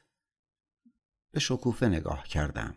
به 1.32 1.40
شکوفه 1.40 1.88
نگاه 1.88 2.24
کردم. 2.24 2.76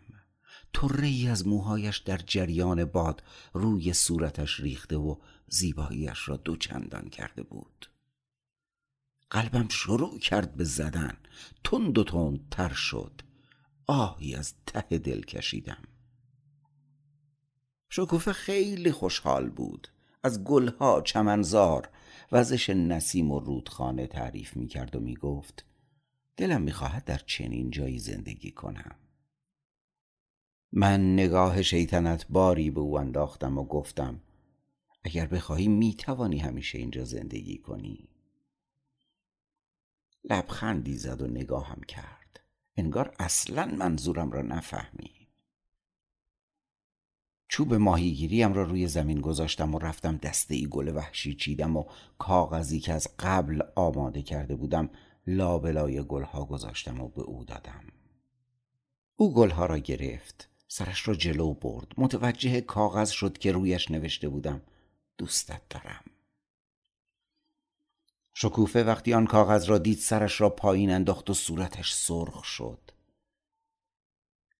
طره 0.77 1.07
ای 1.07 1.27
از 1.27 1.47
موهایش 1.47 1.97
در 1.97 2.17
جریان 2.17 2.85
باد 2.85 3.23
روی 3.53 3.93
صورتش 3.93 4.59
ریخته 4.59 4.95
و 4.97 5.15
زیباییش 5.47 6.29
را 6.29 6.37
دوچندان 6.37 7.09
کرده 7.09 7.43
بود. 7.43 7.89
قلبم 9.29 9.67
شروع 9.67 10.19
کرد 10.19 10.55
به 10.55 10.63
زدن. 10.63 11.17
تند 11.63 11.97
و 11.97 12.03
تند 12.03 12.47
تر 12.51 12.73
شد. 12.73 13.21
آهی 13.87 14.35
از 14.35 14.53
ته 14.65 14.97
دل 14.97 15.21
کشیدم. 15.21 15.83
شکوفه 17.89 18.33
خیلی 18.33 18.91
خوشحال 18.91 19.49
بود. 19.49 19.87
از 20.23 20.43
گلها 20.43 21.01
چمنزار. 21.01 21.89
وزش 22.31 22.69
نسیم 22.69 23.31
و 23.31 23.39
رودخانه 23.39 24.07
تعریف 24.07 24.57
می 24.57 24.67
کرد 24.67 24.95
و 24.95 24.99
می 24.99 25.15
گفت 25.15 25.65
دلم 26.37 26.61
می 26.61 26.71
خواهد 26.71 27.05
در 27.05 27.21
چنین 27.25 27.71
جایی 27.71 27.99
زندگی 27.99 28.51
کنم. 28.51 28.95
من 30.79 31.13
نگاه 31.13 31.61
شیطنت 31.61 32.25
باری 32.29 32.71
به 32.71 32.79
او 32.79 32.99
انداختم 32.99 33.57
و 33.57 33.63
گفتم 33.63 34.21
اگر 35.03 35.27
بخواهی 35.27 35.67
می 35.67 35.93
توانی 35.93 36.37
همیشه 36.37 36.77
اینجا 36.77 37.03
زندگی 37.03 37.57
کنی. 37.57 38.09
لبخندی 40.23 40.97
زد 40.97 41.21
و 41.21 41.27
نگاهم 41.27 41.81
کرد. 41.87 42.39
انگار 42.75 43.15
اصلا 43.19 43.65
منظورم 43.65 44.31
را 44.31 44.41
نفهمی. 44.41 45.27
چوب 47.47 47.73
ماهیگیریم 47.73 48.53
را 48.53 48.63
روی 48.63 48.87
زمین 48.87 49.21
گذاشتم 49.21 49.75
و 49.75 49.79
رفتم 49.79 50.17
دسته 50.17 50.55
ای 50.55 50.67
گل 50.71 50.95
وحشی 50.95 51.35
چیدم 51.35 51.77
و 51.77 51.85
کاغذی 52.17 52.79
که 52.79 52.93
از 52.93 53.07
قبل 53.19 53.61
آماده 53.75 54.21
کرده 54.21 54.55
بودم 54.55 54.89
لابلای 55.27 56.03
گلها 56.03 56.45
گذاشتم 56.45 57.01
و 57.01 57.07
به 57.07 57.21
او 57.21 57.45
دادم. 57.45 57.83
او 59.15 59.33
گلها 59.33 59.65
را 59.65 59.77
گرفت. 59.77 60.49
سرش 60.67 61.07
را 61.07 61.15
جلو 61.15 61.53
برد. 61.53 61.93
متوجه 61.97 62.61
کاغذ 62.61 63.09
شد 63.09 63.37
که 63.37 63.51
رویش 63.51 63.91
نوشته 63.91 64.29
بودم 64.29 64.61
دوستت 65.17 65.61
دارم. 65.69 66.03
شکوفه 68.33 68.83
وقتی 68.83 69.13
آن 69.13 69.25
کاغذ 69.25 69.69
را 69.69 69.77
دید 69.77 69.97
سرش 69.97 70.41
را 70.41 70.49
پایین 70.49 70.91
انداخت 70.91 71.29
و 71.29 71.33
صورتش 71.33 71.93
سرخ 71.93 72.43
شد. 72.43 72.91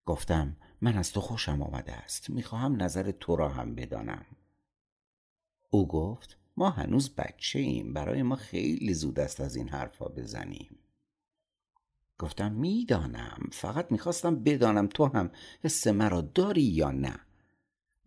گفتم 0.05 0.57
من 0.81 0.97
از 0.97 1.11
تو 1.11 1.21
خوشم 1.21 1.61
آمده 1.61 1.93
است. 1.93 2.29
می‌خواهم 2.29 2.81
نظر 2.81 3.11
تو 3.11 3.35
را 3.35 3.49
هم 3.49 3.75
بدانم. 3.75 4.25
او 5.69 5.87
گفت 5.87 6.37
ما 6.57 6.69
هنوز 6.69 7.15
بچه 7.15 7.59
ایم 7.59 7.93
برای 7.93 8.23
ما 8.23 8.35
خیلی 8.35 8.93
زود 8.93 9.19
است 9.19 9.41
از 9.41 9.55
این 9.55 9.69
حرفا 9.69 10.05
بزنیم. 10.05 10.79
گفتم 12.19 12.51
می‌دانم. 12.51 13.49
فقط 13.51 13.91
می‌خواستم 13.91 14.43
بدانم 14.43 14.87
تو 14.87 15.05
هم 15.05 15.31
حس 15.63 15.87
مرا 15.87 16.21
داری 16.21 16.61
یا 16.61 16.91
نه. 16.91 17.19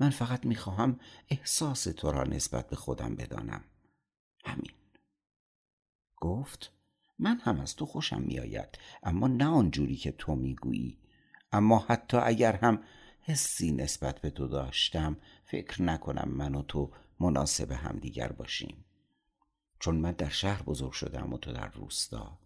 من 0.01 0.11
فقط 0.11 0.47
می‌خواهم 0.47 1.01
احساس 1.29 1.85
تو 1.85 2.13
را 2.13 2.25
نسبت 2.25 2.69
به 2.69 2.77
خودم 2.77 3.15
بدانم. 3.15 3.65
همین. 4.45 4.71
گفت 6.17 6.73
من 7.19 7.39
هم 7.39 7.61
از 7.61 7.77
تو 7.77 7.87
خوشم 7.87 8.23
میآید 8.23 8.79
اما 9.03 9.29
نه 9.29 9.47
آنجوری 9.47 9.97
که 9.97 10.13
تو 10.13 10.35
می‌گویی. 10.35 10.99
اما 11.53 11.79
حتی 11.79 12.17
اگر 12.17 12.57
هم 12.57 12.83
حسی 13.21 13.73
نسبت 13.73 14.21
به 14.21 14.31
تو 14.31 14.49
داشتم 14.49 15.17
فکر 15.45 15.83
نکنم 15.83 16.29
من 16.29 16.55
و 16.55 16.63
تو 16.63 16.93
مناسب 17.21 17.73
همدیگر 17.73 18.33
باشیم. 18.33 18.85
چون 19.81 19.97
من 19.97 20.13
در 20.13 20.29
شهر 20.29 20.63
بزرگ 20.63 20.93
شدم 20.93 21.33
و 21.33 21.39
تو 21.39 21.53
در 21.53 21.69
روستا. 21.69 22.39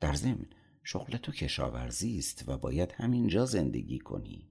در 0.00 0.14
ضمن 0.14 0.46
شغل 0.84 1.16
تو 1.16 1.32
کشاورزی 1.32 2.18
است 2.18 2.48
و 2.48 2.58
باید 2.58 2.92
همینجا 2.92 3.46
زندگی 3.46 3.98
کنی. 3.98 4.48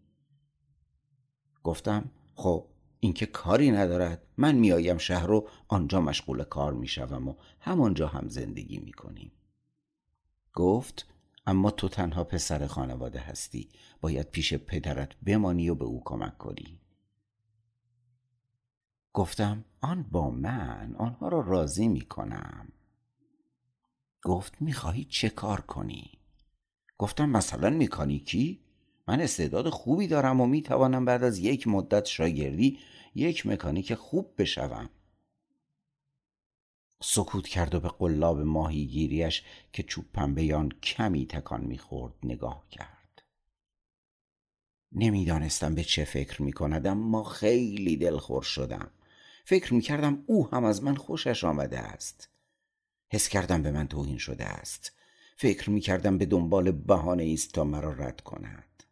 گفتم 1.63 2.11
خب 2.35 2.67
اینکه 2.99 3.25
کاری 3.25 3.71
ندارد. 3.71 4.27
من 4.37 4.55
میآیم 4.55 4.97
شهر 4.97 5.31
و 5.31 5.49
آنجا 5.67 6.01
مشغول 6.01 6.43
کار 6.43 6.73
می‌شوم 6.73 7.27
و 7.27 7.35
همانجا 7.59 8.07
هم 8.07 8.27
زندگی 8.27 8.79
می‌کنیم. 8.79 9.31
گفت 10.53 11.13
اما 11.45 11.71
تو 11.71 11.89
تنها 11.89 12.23
پسر 12.23 12.67
خانواده 12.67 13.19
هستی. 13.19 13.69
باید 14.01 14.31
پیش 14.31 14.53
پدرت 14.53 15.15
بمانی 15.15 15.69
و 15.69 15.75
به 15.75 15.85
او 15.85 16.01
کمک 16.05 16.37
کنی. 16.37 16.79
گفتم 19.13 19.65
آن 19.81 20.03
با 20.03 20.29
من 20.29 20.95
آنها 20.97 21.27
را 21.27 21.39
راضی 21.39 21.87
می 21.87 22.01
کنم 22.01 22.67
گفت 24.23 24.61
می‌خواهی 24.61 25.05
چه 25.05 25.29
کار 25.29 25.61
کنی؟ 25.61 26.22
گفتم 26.97 27.29
مثلا 27.29 27.69
مکانیکی؟ 27.69 28.59
من 29.07 29.21
استعداد 29.21 29.69
خوبی 29.69 30.07
دارم 30.07 30.41
و 30.41 30.45
می‌توانم 30.45 31.05
بعد 31.05 31.23
از 31.23 31.39
یک 31.39 31.67
مدت 31.67 32.05
شاگردی 32.05 32.79
یک 33.15 33.47
مکانیک 33.47 33.93
خوب 33.93 34.33
بشوم. 34.38 34.89
سکوت 37.03 37.47
کرد 37.47 37.75
و 37.75 37.79
به 37.79 37.89
قلاب 37.89 38.39
ماهیگیریش 38.39 39.43
که 39.73 39.83
چوب 39.83 40.05
پنبه 40.13 40.69
کمی 40.83 41.25
تکان 41.25 41.62
می‌خورد 41.62 42.13
نگاه 42.23 42.65
کرد. 42.69 43.23
نمی‌دانستم 44.91 45.75
به 45.75 45.83
چه 45.83 46.05
فکر 46.05 46.41
می‌کند 46.41 46.88
اما 46.88 47.23
خیلی 47.23 47.97
دلخور 47.97 48.43
شدم. 48.43 48.91
فکر 49.45 49.73
می‌کردم 49.73 50.23
او 50.27 50.50
هم 50.50 50.63
از 50.63 50.83
من 50.83 50.95
خوشش 50.95 51.43
آمده 51.43 51.79
است. 51.79 52.29
حس 53.12 53.27
کردم 53.27 53.63
به 53.63 53.71
من 53.71 53.88
توهین 53.88 54.17
شده 54.17 54.45
است. 54.45 54.91
فکر 55.43 55.69
می‌کردم 55.69 56.17
به 56.17 56.25
دنبال 56.25 56.71
بهانه 56.71 57.33
است 57.33 57.51
تا 57.51 57.63
مرا 57.63 57.93
رد 57.93 58.21
کند. 58.21 58.83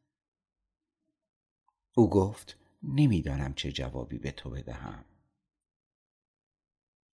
او 1.96 2.10
گفت 2.10 2.58
نمی‌دانم 2.84 3.53
چه 3.53 3.72
جوابی 3.72 4.17
به 4.17 4.31
تو 4.31 4.50
بدهم. 4.50 5.05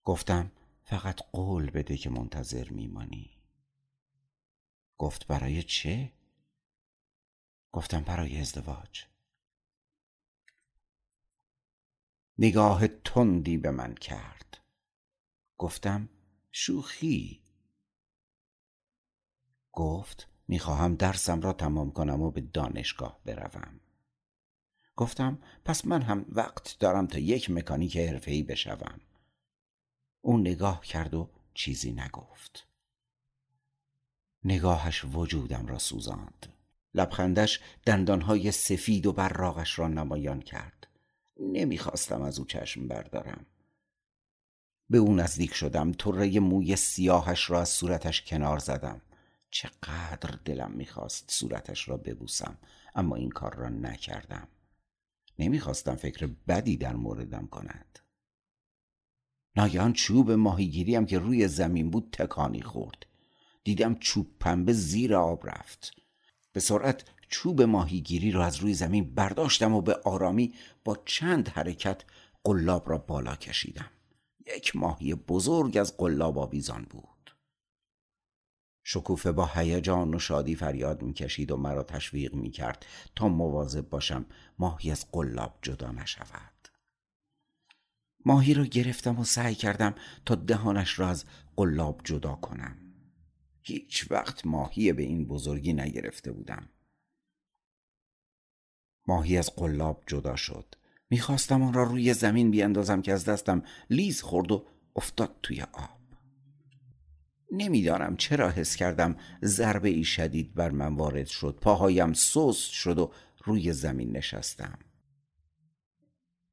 گفتم 0.03 0.51
فقط 0.83 1.21
قول 1.31 1.69
بده 1.69 1.97
که 1.97 2.09
منتظر 2.09 2.69
میمانی. 2.69 3.41
گفت 4.97 5.27
برای 5.27 5.63
چه؟ 5.63 6.13
گفتم 7.71 8.01
برای 8.01 8.39
ازدواج. 8.39 9.05
نگاه 12.39 12.87
تندی 12.87 13.57
به 13.57 13.71
من 13.71 13.95
کرد. 13.95 14.57
گفتم 15.57 16.09
شوخی. 16.51 17.48
گفت 19.79 20.27
می‌خواهم 20.47 20.95
درسم 20.95 21.41
را 21.41 21.53
تمام 21.53 21.91
کنم 21.91 22.21
و 22.21 22.31
به 22.31 22.41
دانشگاه 22.41 23.19
بروم. 23.25 23.79
گفتم 24.95 25.39
پس 25.65 25.85
من 25.85 26.01
هم 26.01 26.25
وقت 26.29 26.77
دارم 26.79 27.07
تا 27.07 27.19
یک 27.19 27.49
مکانیک 27.49 27.97
حرفه‌ای 27.97 28.43
بشوم. 28.43 28.99
او 30.21 30.37
نگاه 30.37 30.81
کرد 30.81 31.13
و 31.13 31.29
چیزی 31.53 31.91
نگفت. 31.91 32.67
نگاهش 34.43 35.05
وجودم 35.13 35.65
را 35.67 35.77
سوزاند. 35.77 36.53
لبخندش 36.93 37.59
دندانهای 37.85 38.51
سفید 38.51 39.05
و 39.05 39.13
براغش 39.13 39.79
را 39.79 39.87
نمایان 39.87 40.41
کرد. 40.41 40.87
نمی‌خواستم 41.39 42.21
از 42.21 42.39
او 42.39 42.45
چشم 42.45 42.87
بردارم. 42.87 43.45
به 44.89 44.97
او 44.97 45.15
نزدیک 45.15 45.53
شدم 45.53 45.91
طره 45.91 46.39
موی 46.39 46.75
سیاهش 46.75 47.49
را 47.49 47.61
از 47.61 47.69
صورتش 47.69 48.21
کنار 48.21 48.59
زدم. 48.59 49.01
چقدر 49.51 50.39
دلم 50.45 50.71
می‌خواست 50.71 51.31
صورتش 51.31 51.89
را 51.89 51.97
ببوسم 51.97 52.57
اما 52.95 53.15
این 53.15 53.29
کار 53.29 53.55
را 53.55 53.69
نکردم. 53.69 54.47
نمی‌خواستم 55.39 55.95
فکر 55.95 56.29
بدی 56.47 56.77
در 56.77 56.95
موردم 56.95 57.47
کند. 57.47 57.99
ناگهان 59.55 59.93
چوب 59.93 60.31
ماهیگیری 60.31 60.95
هم 60.95 61.05
که 61.05 61.19
روی 61.19 61.47
زمین 61.47 61.89
بود 61.89 62.09
تکانی 62.11 62.61
خورد. 62.61 63.05
دیدم 63.63 63.95
چوب 63.95 64.27
پنبه 64.39 64.73
زیر 64.73 65.15
آب 65.15 65.47
رفت. 65.49 65.93
به 66.53 66.59
سرعت 66.59 67.03
چوب 67.29 67.61
ماهیگیری 67.61 68.31
را 68.31 68.45
از 68.45 68.57
روی 68.57 68.73
زمین 68.73 69.15
برداشتم 69.15 69.73
و 69.73 69.81
به 69.81 69.95
آرامی 69.95 70.53
با 70.83 70.97
چند 71.05 71.47
حرکت 71.47 72.03
قلاب 72.43 72.89
را 72.89 72.97
بالا 72.97 73.35
کشیدم. 73.35 73.91
یک 74.55 74.75
ماهی 74.75 75.15
بزرگ 75.15 75.77
از 75.77 75.97
قلاب 75.97 76.37
آویزان 76.37 76.83
بود. 76.89 77.18
شکوفه 78.91 79.31
با 79.31 79.45
هیجان 79.45 80.13
و 80.13 80.19
شادی 80.19 80.55
فریاد 80.55 81.01
می‌کشید 81.01 81.51
و 81.51 81.57
مرا 81.57 81.83
تشویق 81.83 82.33
می‌کرد 82.33 82.85
تا 83.15 83.27
مواظب 83.27 83.89
باشم 83.89 84.25
ماهی 84.59 84.91
از 84.91 85.11
قلاب 85.11 85.59
جدا 85.61 85.91
نشود. 85.91 86.67
ماهی 88.25 88.53
را 88.53 88.65
گرفتم 88.65 89.19
و 89.19 89.23
سعی 89.23 89.55
کردم 89.55 89.95
تا 90.25 90.35
دهانش 90.35 90.99
را 90.99 91.07
از 91.07 91.25
قلاب 91.55 92.01
جدا 92.03 92.35
کنم. 92.35 92.77
هیچ 93.61 94.11
وقت 94.11 94.45
ماهی 94.45 94.93
به 94.93 95.03
این 95.03 95.27
بزرگی 95.27 95.73
نگرفته 95.73 96.31
بودم. 96.31 96.69
ماهی 99.07 99.37
از 99.37 99.55
قلاب 99.55 100.03
جدا 100.07 100.35
شد. 100.35 100.75
می‌خواستم 101.09 101.63
آن 101.63 101.73
را 101.73 101.83
روی 101.83 102.13
زمین 102.13 102.51
بیاندازم 102.51 103.01
که 103.01 103.13
از 103.13 103.25
دستم 103.25 103.63
لیز 103.89 104.21
خورد 104.21 104.51
و 104.51 104.65
افتاد 104.95 105.35
توی 105.43 105.61
آب. 105.61 105.98
نمی‌دانم 107.51 108.17
چرا 108.17 108.49
حس 108.49 108.75
کردم 108.75 109.15
ضربه 109.43 109.89
ای 109.89 110.03
شدید 110.03 110.53
بر 110.53 110.69
من 110.69 110.95
وارد 110.95 111.27
شد. 111.27 111.57
پاهایم 111.61 112.13
سست 112.13 112.71
شد 112.71 112.99
و 112.99 113.11
روی 113.43 113.73
زمین 113.73 114.17
نشستم. 114.17 114.79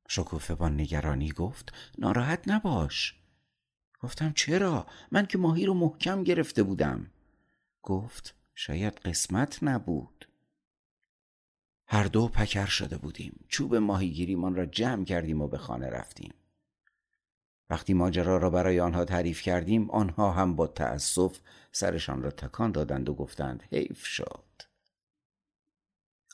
شکوفه 0.08 0.54
با 0.54 0.68
نگرانی 0.68 1.32
گفت 1.32 1.72
ناراحت 1.98 2.42
نباش. 2.46 3.14
گفتم 4.00 4.32
چرا؟ 4.32 4.86
من 5.12 5.26
که 5.26 5.38
ماهی 5.38 5.66
رو 5.66 5.74
محکم 5.74 6.22
گرفته 6.22 6.62
بودم. 6.62 7.10
گفت 7.82 8.34
شاید 8.54 8.94
قسمت 8.94 9.58
نبود. 9.62 10.28
هر 11.86 12.04
دو 12.04 12.28
پکر 12.28 12.66
شده 12.66 12.98
بودیم. 12.98 13.44
چوب 13.48 13.74
ماهیگیریمان 13.74 14.54
را 14.54 14.66
جمع 14.66 15.04
کردیم 15.04 15.42
و 15.42 15.48
به 15.48 15.58
خانه 15.58 15.86
رفتیم. 15.90 16.34
وقتی 17.70 17.94
ماجرا 17.94 18.36
را 18.36 18.50
برای 18.50 18.80
آنها 18.80 19.04
تعریف 19.04 19.42
کردیم 19.42 19.90
آنها 19.90 20.32
هم 20.32 20.56
با 20.56 20.66
تأسف 20.66 21.38
سرشان 21.72 22.22
را 22.22 22.30
تکان 22.30 22.72
دادند 22.72 23.08
و 23.08 23.14
گفتند 23.14 23.62
حیف 23.72 24.04
شد. 24.04 24.44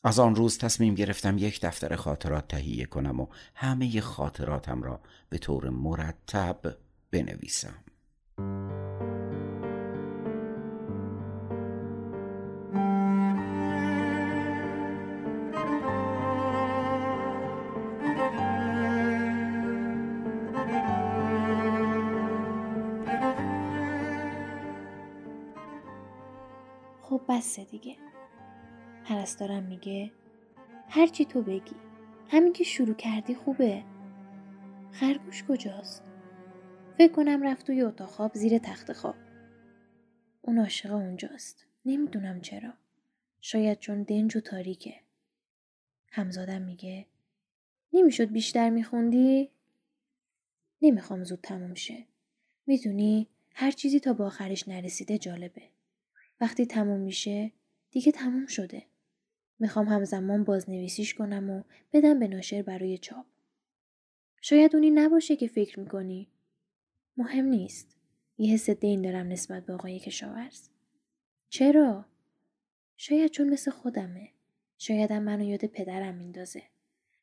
از 0.05 0.19
آن 0.19 0.35
روز 0.35 0.59
تصمیم 0.59 0.95
گرفتم 0.95 1.39
یک 1.39 1.61
دفتر 1.61 1.97
خاطرات 1.97 2.49
تهیه 2.49 2.87
کنم 2.87 3.21
و 3.21 3.27
همه 3.55 4.01
خاطراتم 4.01 4.83
را 4.83 5.01
به 5.29 5.39
طور 5.39 5.69
مرتب 5.69 6.77
بنویسم. 7.11 7.85
بسه 27.29 27.65
دیگه. 27.65 27.97
پرستارم 29.05 29.63
میگه 29.63 30.11
هرچی 30.89 31.25
تو 31.25 31.43
بگی. 31.43 31.77
همین 32.29 32.53
که 32.53 32.65
شروع 32.65 32.95
کردی 32.95 33.35
خوبه. 33.35 33.85
خرگوش 34.93 35.45
کجاست؟ 35.45 36.05
فکر 36.99 37.13
کنم 37.13 37.43
رفت 37.43 37.67
توی 37.67 37.83
اتاق 37.83 38.09
خواب 38.09 38.35
زیر 38.35 38.59
تخت 38.59 38.93
خواب. 38.93 39.15
اون 40.43 40.59
عاشق 40.59 40.93
اونجاست. 40.93 41.67
نمی‌دونم 41.85 42.41
چرا. 42.41 42.73
شاید 43.41 43.79
چون 43.79 44.03
دنج 44.03 44.37
و 44.37 44.41
تاریکه. 44.41 44.95
همزادم 46.13 46.63
میگه 46.63 47.07
نمی‌شد 47.93 48.31
بیشتر 48.31 48.71
میخوندی؟ 48.71 49.51
نمی‌خوام 50.83 51.25
زود 51.25 51.41
تموم 51.43 51.75
شه. 51.75 52.07
می‌دونی 52.67 53.29
هر 53.55 53.71
چیزی 53.71 54.01
تا 54.01 54.13
با 54.13 54.27
آخرش 54.27 54.69
نرسیده 54.69 55.19
جالبه. 55.19 55.63
وقتی 56.43 56.67
تموم 56.67 57.01
میشه 57.01 57.53
دیگه 57.91 58.13
تموم 58.13 58.47
شده 58.47 58.83
می‌خوام 59.59 59.89
همزمان 59.89 60.45
بازنویسیش 60.45 61.15
کنم 61.15 61.51
و 61.51 61.63
بدم 61.93 62.19
به 62.19 62.29
ناشر 62.29 62.63
برای 62.63 62.99
چاپ. 62.99 63.27
شاید 64.41 64.75
اونی 64.75 64.91
نباشه 64.91 65.37
که 65.37 65.47
فکر 65.47 65.81
می‌کنی. 65.81 66.29
مهم 67.17 67.45
نیست. 67.45 67.97
یه 68.39 68.55
حس 68.55 68.71
دین 68.71 69.03
دارم 69.03 69.29
نسبت 69.29 69.67
به 69.67 69.73
آقای 69.73 69.99
کشاورز. 69.99 70.69
چرا؟ 71.49 72.05
شاید 72.97 73.31
چون 73.31 73.49
مثل 73.49 73.71
خودمه. 73.71 74.29
شایدم 74.79 75.23
منو 75.23 75.45
یاد 75.45 75.67
پدرم 75.67 76.15
میندازه. 76.15 76.63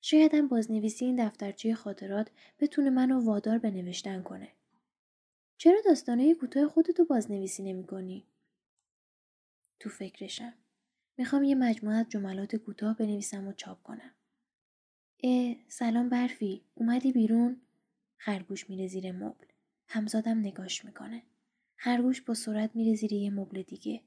شایدم 0.02 0.48
بازنویسی 0.48 1.06
این 1.06 1.28
دفترچه 1.28 1.76
خاطرات 1.76 2.32
بتونه 2.60 2.90
منو 2.90 3.26
وادار 3.26 3.58
به 3.58 3.72
نوشتن 3.72 4.22
کنه. 4.22 4.48
چرا 5.58 5.78
داستانه 5.86 6.34
کوتاه 6.34 6.68
خودتو 6.68 7.06
بازنویسی 7.06 7.64
نمی 7.64 7.84
کنی؟ 7.84 8.26
تو 9.80 9.89
فکرشم. 9.89 10.54
می‌خوام 11.18 11.44
یه 11.44 11.56
مجموعه 11.56 12.04
جملات 12.04 12.56
کوتاه 12.56 12.98
بنویسم 12.98 13.48
و 13.48 13.54
چاپ 13.54 13.84
کنم. 13.84 14.12
اه 15.24 15.56
سلام 15.68 16.10
برفی 16.10 16.62
اومدی 16.76 17.12
بیرون؟ 17.12 17.62
خرگوش 18.18 18.70
میره 18.70 18.88
زیر 18.88 19.12
مبل. 19.12 19.46
همزادم 19.88 20.39
نگاش 20.39 20.86
می‌کنه. 20.86 21.24
خرگوش 21.76 22.22
با 22.22 22.34
سرعت 22.34 22.76
میره 22.76 22.96
زیر 22.96 23.13
یه 23.13 23.30
مبل 23.30 23.62
دیگه. 23.62 24.02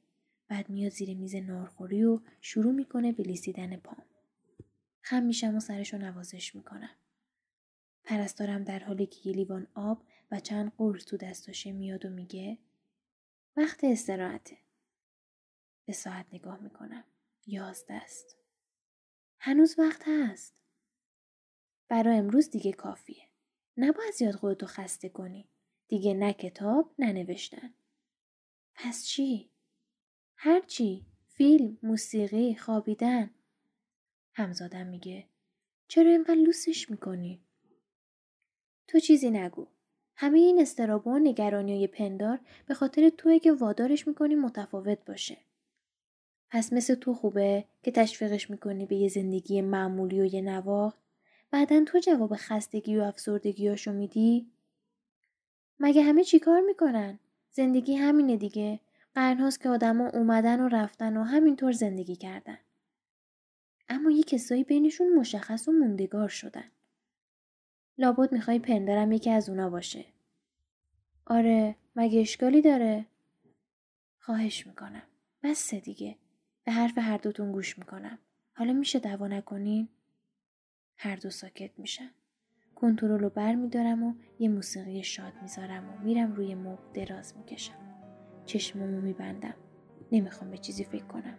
بعد 0.49 0.71
میاد 0.71 0.93
زیر 0.93 1.17
میز 1.17 1.35
نارخوری 1.35 2.05
و 2.05 2.21
شروع 2.41 2.73
می‌کنه 2.73 3.13
به 3.13 3.23
لیسیدن 3.23 3.77
پام. 3.77 4.03
خم 5.01 5.23
میشم 5.23 5.57
و 5.57 5.61
سرشو 5.61 5.99
نوازش 5.99 6.55
می‌کنم. 6.55 6.91
پرستارم 8.05 8.65
در 8.65 8.79
حالی 8.79 9.07
که 9.07 9.29
یه 9.29 9.37
لیوان 9.37 9.67
آب 9.75 10.03
و 10.31 10.41
چند 10.41 10.73
قرص 10.79 11.05
تو 11.05 11.17
دستاشه 11.17 11.73
میاد 11.73 12.05
و 12.05 12.11
میگه 12.11 12.59
وقت 13.57 13.85
استراحته. 13.85 14.57
به 15.85 15.93
ساعت 15.93 16.27
نگاه 16.33 16.61
می‌کنم. 16.61 17.05
یازده 17.47 17.95
است. 17.95 18.37
هنوز 19.39 19.79
وقت 19.79 20.03
هست. 20.07 20.55
برای 21.89 22.17
امروز 22.17 22.51
دیگه 22.51 22.73
کافیه. 22.73 23.29
نباید 23.77 24.15
زیاد 24.15 24.35
خودتو 24.35 24.67
خسته 24.67 25.09
کنی. 25.09 25.49
دیگه 25.89 26.15
نه 26.15 26.33
کتاب 26.33 26.95
نه 26.99 27.13
نوشتن. 27.13 27.75
پس 28.75 29.05
چی؟ 29.05 29.51
هر 30.37 30.61
چی؟ 30.61 31.07
فیلم، 31.29 31.79
موسیقی، 31.83 32.55
خوابیدن. 32.55 33.31
همزادم 34.35 34.87
میگه 34.87 35.29
چرا 35.89 36.11
اینقدر 36.11 36.35
لوسش 36.35 36.91
می‌کنی؟ 36.91 37.45
تو 38.89 38.99
چیزی 38.99 39.31
نگو. 39.31 39.67
همه 40.17 40.39
این 40.39 40.61
استرابا 40.61 41.11
و 41.11 41.19
نگرانی 41.19 41.87
پندار 41.87 42.41
به 42.67 42.75
خاطر 42.75 43.09
توی 43.09 43.39
که 43.39 43.53
وادارش 43.53 44.09
می‌کنی 44.09 44.35
متفاوت 44.35 45.05
باشه. 45.05 45.39
پس 46.53 46.73
مثل 46.73 46.95
تو 46.95 47.15
خوبه 47.15 47.65
که 47.83 47.91
تشویقش 47.91 48.51
می‌کنی 48.51 48.87
به 48.87 48.97
یه 48.97 49.09
زندگی 49.09 49.61
معمولی 49.61 50.21
و 50.21 50.25
یه 50.25 50.41
نواخت 50.41 50.99
بعدا 51.51 51.85
تو 51.85 51.99
جواب 51.99 52.33
خستگی 52.37 52.97
و 52.97 53.03
افسردگیاشو 53.03 53.93
میدی؟ 53.93 54.51
مگه 55.81 56.03
همه 56.03 56.25
چیکار 56.25 56.61
می‌کنن؟ 56.61 57.19
زندگی 57.53 57.95
همینه 57.95 58.37
دیگه. 58.37 58.81
قرنهاست 59.15 59.61
که 59.61 59.69
آدما 59.69 60.09
اومدن 60.09 60.61
و 60.61 60.69
رفتن 60.69 61.17
و 61.17 61.23
همینطور 61.23 61.73
زندگی 61.73 62.17
کردن. 62.17 62.59
اما 63.89 64.11
یه 64.11 64.23
کسایی 64.23 64.65
بینشون 64.65 65.15
مشخص 65.15 65.69
و 65.69 65.73
موندگار 65.73 66.29
شدن. 66.29 66.71
لابد 67.99 68.33
می‌خوای 68.33 68.59
پندرم 68.59 69.13
یکی 69.13 69.31
از 69.31 69.49
اونا 69.49 69.71
باشه. 69.71 70.05
آره 71.27 71.77
مگه 71.97 72.21
اشکالی 72.21 72.63
داره؟ 72.63 73.07
خواهش 74.19 74.67
می‌کنم. 74.67 75.03
بسه 75.43 75.81
دیگه. 75.81 76.17
به 76.65 76.73
حرف 76.73 76.99
هر 76.99 77.17
دوتون 77.17 77.53
گوش 77.53 77.79
می‌کنم. 77.79 78.19
حالا 78.55 78.73
میشه 78.73 78.99
دعوا 78.99 79.29
نکنین؟ 79.29 79.89
هر 80.97 81.17
دو 81.17 81.31
ساکت 81.31 81.79
میشن. 81.79 82.11
کنترل 82.75 83.21
رو 83.21 83.31
بر 83.31 83.55
میدارم 83.55 84.03
و 84.03 84.15
یه 84.39 84.49
موسیقی 84.49 85.05
شاد 85.05 85.33
می‌ذارم 85.43 85.91
و 85.91 85.99
میرم 86.05 86.33
روی 86.33 86.55
مبل 86.55 86.93
دراز 86.95 87.37
می‌کشم. 87.37 87.95
چشممو 88.47 89.01
میبندم. 89.01 89.55
نمی‌خوام 90.13 90.51
به 90.51 90.59
چیزی 90.59 90.85
فکر 90.85 91.05
کنم. 91.05 91.39